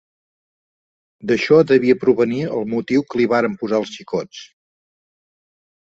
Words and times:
D'això 1.31 1.59
devia 1.73 1.97
provenir 2.05 2.41
el 2.57 2.67
motiu 2.73 3.07
que 3.13 3.23
li 3.23 3.31
varen 3.37 3.61
posar 3.63 3.83
els 3.85 3.97
xicots. 4.01 4.45